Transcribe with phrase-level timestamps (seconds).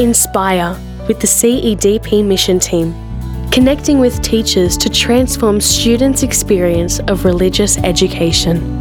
[0.00, 2.92] Inspire with the CEDP mission team,
[3.52, 8.80] connecting with teachers to transform students' experience of religious education.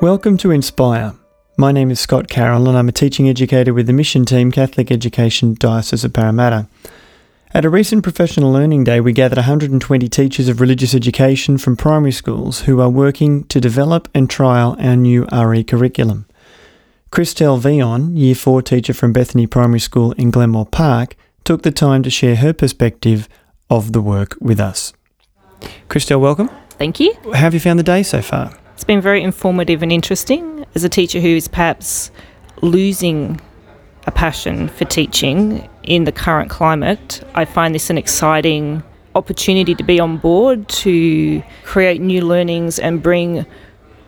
[0.00, 1.14] Welcome to Inspire.
[1.56, 4.90] My name is Scott Carroll and I'm a teaching educator with the mission team Catholic
[4.90, 6.66] Education Diocese of Parramatta.
[7.56, 12.10] At a recent professional learning day, we gathered 120 teachers of religious education from primary
[12.10, 16.26] schools who are working to develop and trial our new RE curriculum.
[17.12, 21.14] Christelle Vion, Year 4 teacher from Bethany Primary School in Glenmore Park,
[21.44, 23.28] took the time to share her perspective
[23.70, 24.92] of the work with us.
[25.88, 26.50] Christelle, welcome.
[26.70, 27.14] Thank you.
[27.26, 28.52] How have you found the day so far?
[28.72, 30.66] It's been very informative and interesting.
[30.74, 32.10] As a teacher who is perhaps
[32.62, 33.40] losing
[34.08, 38.82] a passion for teaching in the current climate, I find this an exciting
[39.14, 43.46] opportunity to be on board to create new learnings and bring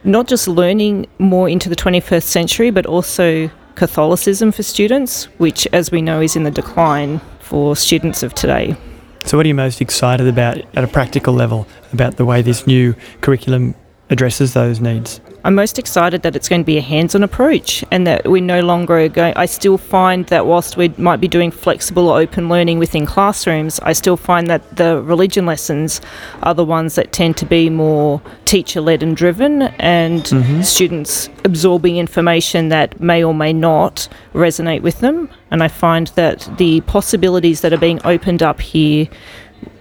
[0.04, 5.90] not just learning more into the 21st century, but also Catholicism for students, which, as
[5.90, 8.76] we know, is in the decline for students of today.
[9.24, 12.66] So, what are you most excited about at a practical level about the way this
[12.66, 13.74] new curriculum
[14.08, 15.20] addresses those needs?
[15.46, 18.42] I'm most excited that it's going to be a hands on approach and that we're
[18.42, 19.32] no longer going.
[19.36, 23.78] I still find that whilst we might be doing flexible or open learning within classrooms,
[23.78, 26.00] I still find that the religion lessons
[26.42, 30.62] are the ones that tend to be more teacher led and driven, and mm-hmm.
[30.62, 35.30] students absorbing information that may or may not resonate with them.
[35.52, 39.06] And I find that the possibilities that are being opened up here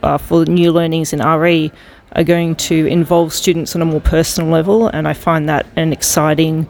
[0.04, 1.72] uh, for new learnings in RE
[2.14, 5.92] are going to involve students on a more personal level, and I find that an
[5.92, 6.68] exciting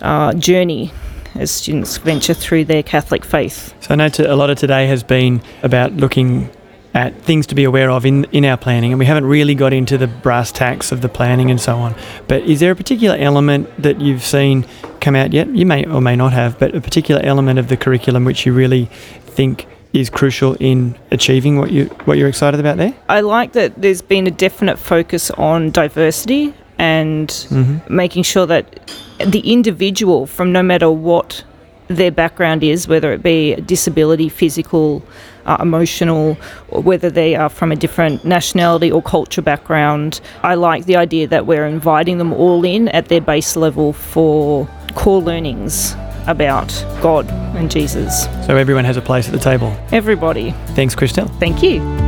[0.00, 0.92] uh, journey
[1.34, 3.74] as students venture through their Catholic faith.
[3.80, 6.50] So I know to, a lot of today has been about looking
[6.94, 9.72] at things to be aware of in, in our planning, and we haven't really got
[9.72, 11.94] into the brass tacks of the planning and so on.
[12.26, 14.64] But is there a particular element that you've seen
[15.00, 15.48] come out yet?
[15.48, 18.54] You may or may not have, but a particular element of the curriculum which you
[18.54, 18.86] really
[19.26, 22.94] think is crucial in achieving what you what you're excited about there?
[23.08, 27.94] I like that there's been a definite focus on diversity and mm-hmm.
[27.94, 28.90] making sure that
[29.24, 31.44] the individual from no matter what
[31.88, 35.02] their background is, whether it be disability, physical,
[35.46, 36.36] uh, emotional,
[36.68, 40.20] or whether they are from a different nationality or culture background.
[40.42, 44.68] I like the idea that we're inviting them all in at their base level for
[44.94, 45.94] core learnings
[46.26, 46.68] about
[47.00, 48.24] God and Jesus.
[48.46, 49.76] So everyone has a place at the table.
[49.92, 50.52] Everybody.
[50.74, 51.28] Thanks, Christelle.
[51.38, 52.05] Thank you.